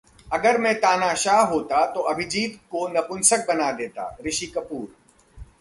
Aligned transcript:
अगर 0.33 0.57
मैं 0.57 0.73
तानाशाह 0.75 1.41
होता 1.41 1.85
तो 1.85 2.01
अभिजीत 2.11 2.57
को 2.71 2.87
नपुंसक 2.87 3.45
बना 3.47 3.71
देता: 3.71 4.15
ऋषि 4.27 4.45
कपूर 4.47 4.87